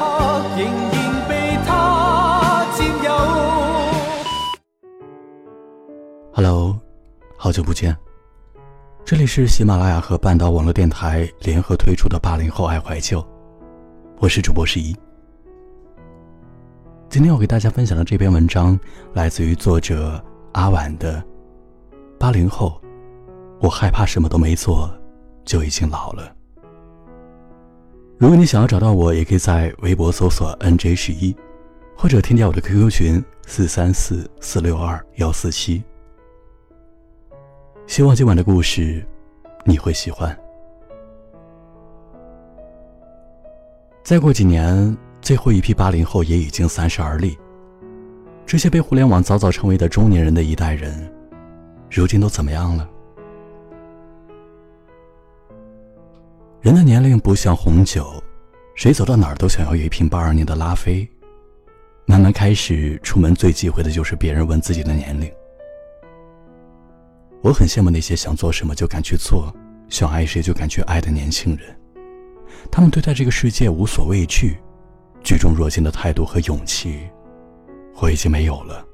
[0.00, 0.06] 刻
[0.56, 3.12] 仍然被他占有。
[6.32, 6.80] Hello，
[7.36, 7.94] 好久不见。
[9.04, 13.22] 这里是喜马拉雅和半岛网络电台联合推出的八零后爱怀旧，
[14.20, 14.96] 我是主播十一。
[17.10, 18.80] 今天我给大家分享的这篇文章
[19.12, 21.18] 来自于作者阿婉的
[22.18, 22.80] 《八零后，
[23.60, 24.90] 我害怕什么都没做
[25.44, 26.24] 就已经老了》。
[28.20, 31.34] 如果你想要找到我，也可以在微博搜索 “nj 十一”，
[31.96, 35.82] 或者添加我的 QQ 群四三四四六二幺四七。
[37.86, 39.02] 希望今晚的故事
[39.64, 40.38] 你会喜欢。
[44.02, 47.38] 再过几年，最后一批八零后也已经三十而立。
[48.44, 51.10] 这些被互联网早早成为的中年人的一代人，
[51.90, 52.86] 如今都怎么样了？
[56.70, 58.22] 人的年龄不像红酒，
[58.76, 61.04] 谁走到哪儿都想要一瓶八二年的拉菲。
[62.06, 65.28] 慢慢开始出门最忌讳的就是别人问自己的年龄。
[67.42, 69.52] 我很羡慕那些想做什么就敢去做，
[69.88, 71.76] 想爱谁就敢去爱的年轻人。
[72.70, 74.56] 他们对待这个世界无所畏惧、
[75.24, 77.00] 举重若轻的态度和勇气，
[77.96, 78.86] 我已经没有了。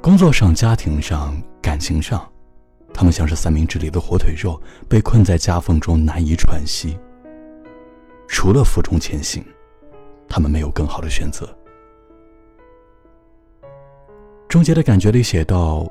[0.00, 2.26] 工作上、家庭上、感情上，
[2.96, 4.58] 他们像是三明治里的火腿肉，
[4.88, 6.98] 被困在夹缝中难以喘息。
[8.26, 9.44] 除了负重前行，
[10.26, 11.46] 他们没有更好的选择。
[14.48, 15.86] 终结的感觉里写道。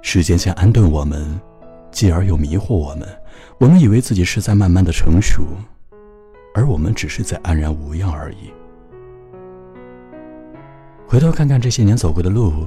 [0.00, 1.38] 时间先安顿我们，
[1.90, 3.06] 继而又迷惑我们。
[3.58, 5.42] 我们以为自己是在慢慢的成熟，
[6.54, 8.50] 而我们只是在安然无恙而已。
[11.06, 12.66] 回头看看这些年走过的路，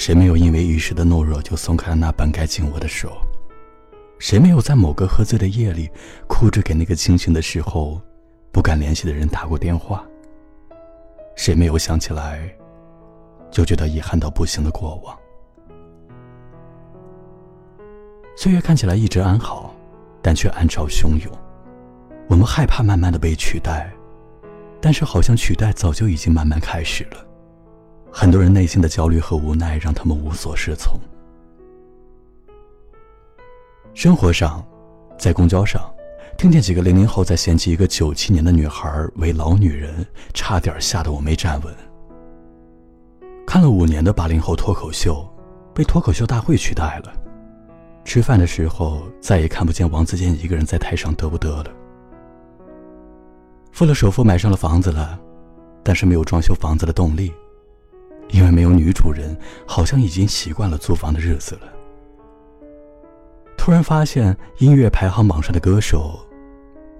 [0.00, 3.20] 谁没有因为一时的懦弱就松开了那本该紧握的手？
[4.18, 5.90] 谁没有在某个喝醉的夜里，
[6.26, 8.00] 哭着给那个清醒的时候
[8.50, 10.02] 不敢联系的人打过电话？
[11.36, 12.50] 谁没有想起来，
[13.50, 15.14] 就觉得遗憾到不行的过往？
[18.38, 19.74] 岁月看起来一直安好，
[20.22, 21.30] 但却暗潮汹涌。
[22.26, 23.92] 我们害怕慢慢的被取代，
[24.80, 27.26] 但是好像取代早就已经慢慢开始了。
[28.12, 30.98] 很多人内心的焦虑和无奈让他们无所适从。
[33.94, 34.64] 生活上，
[35.18, 35.82] 在公交上，
[36.38, 41.74] 听见几个零零后在嫌弃一个九七年的女孩为老女人，差点吓得我没站稳。
[43.46, 45.28] 看了五年的八零后脱口秀，
[45.74, 47.12] 被脱口秀大会取代了。
[48.04, 51.66] 吃饭的时候再也看不见王自健一个人在台上嘚不嘚了。
[53.72, 55.18] 付了首付买上了房子了，
[55.82, 57.32] 但是没有装修房子的动力，
[58.32, 59.36] 因为没有女主人，
[59.66, 61.62] 好像已经习惯了租房的日子了。
[63.56, 66.18] 突然发现音乐排行榜上的歌手，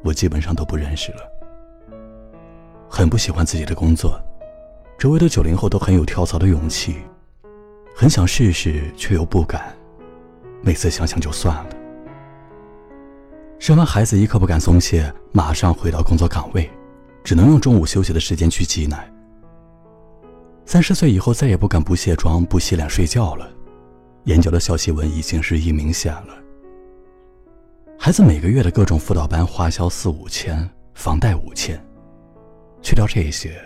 [0.02, 1.18] 我基本上都不认识了。
[2.88, 4.20] 很不喜欢自己的工作，
[4.98, 6.96] 周围的九零后都很有跳槽的勇气，
[7.94, 9.74] 很想试试却又不敢。
[10.62, 11.70] 每次想想就算了。
[13.58, 16.68] 生完孩子一刻不敢松懈，马上回到工作岗位，
[17.22, 19.10] 只能用中午休息的时间去挤奶。
[20.70, 23.53] 三十岁以后再也不敢不卸妆、不洗脸睡觉了，
[24.26, 26.28] 眼角的小细纹已经日益明显了。
[27.98, 31.76] 孩子每个月的各种辅导班花销四五千，房贷五千，
[32.82, 33.60] 去掉这些，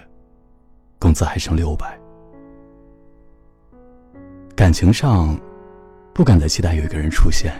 [0.99, 1.95] 工资还剩六百。
[4.57, 5.39] 感情上。
[6.15, 7.53] 不敢再期待有一个人出现，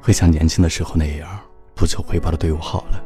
[0.00, 1.28] 会像年轻的时候那样
[1.74, 3.02] 不求回报的对我好了。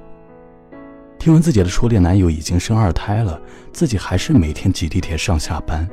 [1.20, 3.38] 听闻自己的初恋男友已经生二胎了，
[3.74, 5.86] 自己还是每天挤地铁上下班。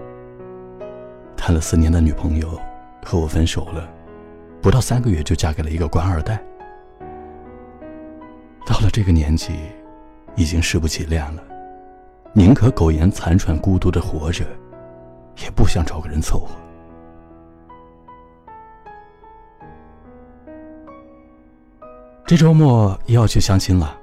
[1.36, 2.58] 谈了四年的女朋友
[3.04, 3.90] 和我分手了，
[4.62, 6.42] 不到三个月就嫁给了一个官二代。
[8.66, 9.52] 到了这个年纪，
[10.38, 11.44] 已经誓不起恋了，
[12.32, 14.46] 宁可苟延残喘、孤独的活着，
[15.44, 16.56] 也不想找个人凑合。
[22.26, 23.98] 这周末又要去相亲了，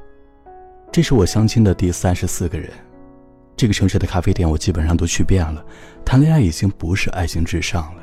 [0.94, 2.70] 这是我相亲的第三十四个人。
[3.56, 5.66] 这个城市的咖啡店我基本上都去遍了。
[6.04, 8.02] 谈恋爱已经不是爱情至上了，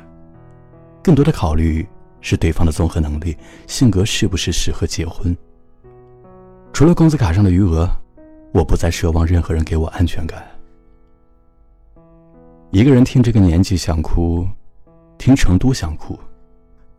[1.02, 1.88] 更多的考虑
[2.20, 3.34] 是对方的综合能力、
[3.66, 5.34] 性格是不是适合结婚。
[6.70, 7.88] 除了工资卡上的余额，
[8.52, 10.44] 我不再奢望任何人给我安全感。
[12.72, 14.46] 一个人听这个年纪想哭，
[15.16, 16.18] 听成都想哭，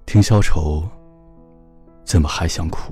[0.07, 0.89] 听消愁，
[2.03, 2.91] 怎么还想哭？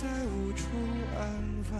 [0.00, 0.62] 再无处
[1.18, 1.20] 安
[1.68, 1.76] 放。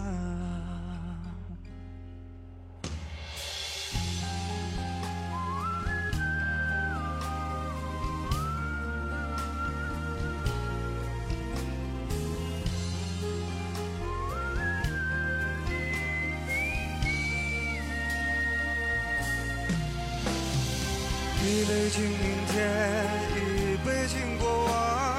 [21.41, 22.57] 一杯敬明天，
[23.33, 23.37] 一
[23.85, 25.18] 杯敬过往。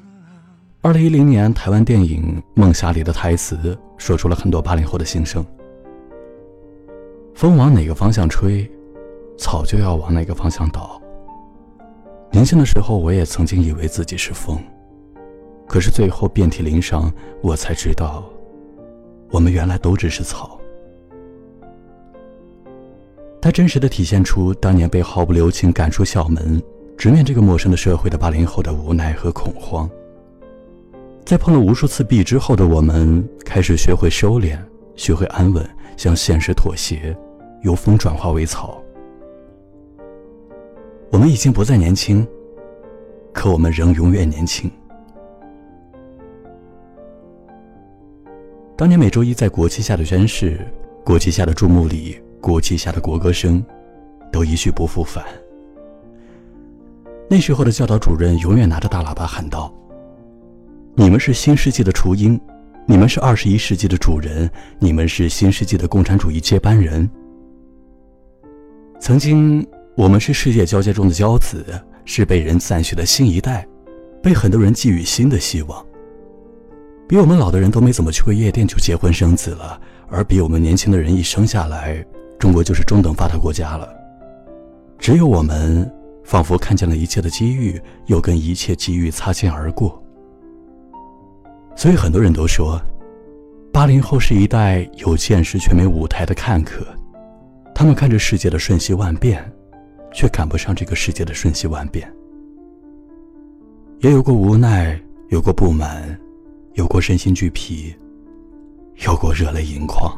[0.83, 5.45] 二零一零年，台湾电影《梦侠》里的台词说出了很多八零后的心声：
[7.35, 8.67] 风往哪个方向吹，
[9.37, 10.99] 草就要往哪个方向倒。
[12.31, 14.57] 年轻的时候，我也曾经以为自己是风，
[15.67, 17.13] 可是最后遍体鳞伤，
[17.43, 18.23] 我才知道，
[19.29, 20.59] 我们原来都只是草。
[23.39, 26.59] 它真实的体现出当年被毫不留情赶出校门。
[26.97, 29.87] 直面这个陌生的社会的八零后的无奈和恐慌，
[31.31, 34.59] 在碰了无数次壁之后的我们，开始学会收敛，
[34.97, 37.15] 学会安稳，向现实妥协，
[37.61, 38.83] 由风转化为草。
[41.09, 42.27] 我们已经不再年轻，
[43.31, 44.69] 可我们仍永远年轻。
[48.75, 50.59] 当年每周一在国旗下的宣誓，
[51.01, 53.65] 国旗下的注目礼，国旗下的国歌声，
[54.33, 55.23] 都一去不复返。
[57.29, 59.73] 那时候的教导主任永远拿着大喇叭喊道
[60.93, 62.39] ：“你们是新世纪的雏鹰，
[62.85, 67.09] 你们是二十一世纪的主人，你们是新世纪的共产主义接班人。
[68.99, 71.65] 曾经，我们是世界交接中的骄子，
[72.03, 73.65] 是被人赞许的新一代，
[74.21, 75.85] 被很多人寄予新的希望。
[77.07, 79.79] 比我们老的人都没怎么去过夜店就结婚生子了，
[80.09, 82.05] 而比我们年轻的人一生下来，
[82.37, 83.87] 中国就是中等发达国家了。
[84.99, 85.89] 只有我们。”
[86.23, 90.01] 仿佛看见了一切的机遇，又跟一切机遇擦肩而过。
[91.75, 92.79] 所以很多人都说，
[93.71, 96.85] 八零后是一代有见识却没舞台的看客。
[97.73, 99.43] 他们看着世界的瞬息万变，
[100.13, 102.11] 却赶不上这个世界的瞬息万变。
[103.99, 104.99] 也有过无奈，
[105.29, 106.19] 有过不满，
[106.73, 107.95] 有过身心俱疲，
[109.05, 110.11] 有过热泪盈眶。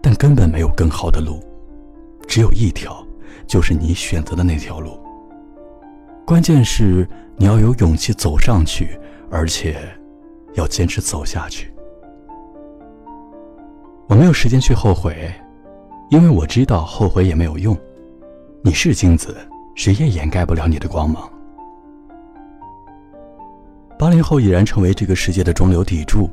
[0.00, 1.40] 但根本没有更好的路，
[2.26, 3.06] 只有一条。
[3.44, 4.98] 就是你选择的那条路。
[6.24, 8.98] 关键是你要有勇气走上去，
[9.30, 9.76] 而且
[10.54, 11.72] 要坚持走下去。
[14.08, 15.32] 我没有时间去后悔，
[16.10, 17.76] 因为我知道后悔也没有用。
[18.62, 19.36] 你是金子，
[19.74, 21.30] 谁也掩盖不了你的光芒。
[23.98, 26.28] 八零后已然成为这个世界的中流砥柱。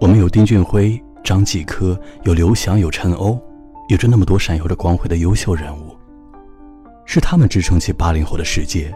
[0.00, 3.38] 我们有丁俊晖、张继科，有刘翔，有陈欧，
[3.88, 5.96] 有着那么多闪耀着光辉的优秀人物。
[7.04, 8.94] 是他们支撑起八零后的世界，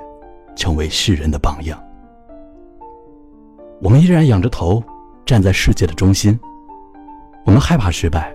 [0.56, 1.82] 成为世人的榜样。
[3.82, 4.80] 我们依然仰着头，
[5.26, 6.38] 站在世界的中心。
[7.44, 8.32] 我们害怕失败，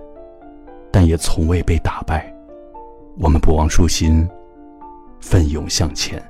[0.92, 2.30] 但也从未被打败。
[3.18, 4.28] 我们不忘初心，
[5.20, 6.22] 奋勇向前。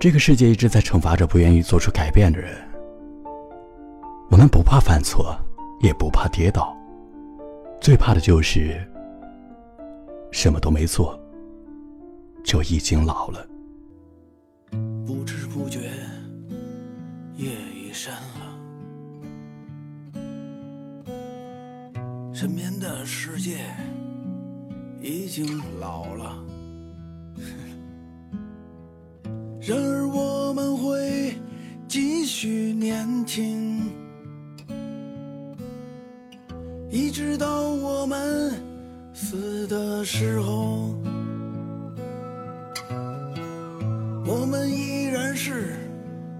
[0.00, 2.50] 这个世界一直在惩罚着不愿意做出改变的人。
[4.28, 5.36] 我们不怕犯错，
[5.78, 6.76] 也不怕跌倒，
[7.80, 8.84] 最怕的就是
[10.32, 11.16] 什么都没做，
[12.42, 13.46] 就已经老了。
[23.42, 23.58] 界
[25.00, 26.38] 已经老了，
[29.60, 31.34] 然而我们会
[31.88, 33.90] 继续年轻，
[36.88, 38.52] 一直到我们
[39.12, 40.94] 死的时候。
[44.24, 45.74] 我们依然是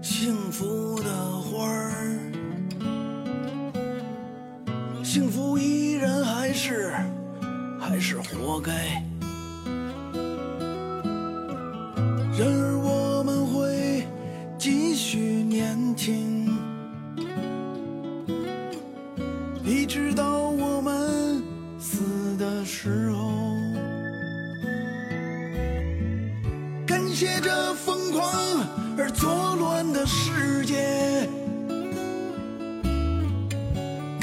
[0.01, 2.12] 幸福的花儿，
[6.53, 6.93] 是
[7.79, 8.71] 还是活该。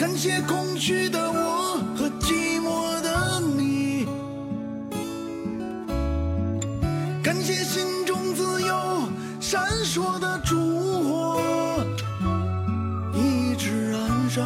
[0.01, 4.07] 感谢空虚的我和寂寞的你，
[7.23, 9.03] 感谢心中自由
[9.41, 10.57] 闪烁的烛
[11.05, 11.85] 火，
[13.15, 14.43] 一直燃烧，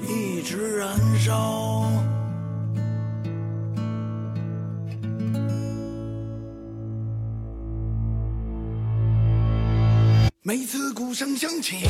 [0.00, 1.88] 一直燃烧。
[10.42, 11.86] 每次鼓声响起，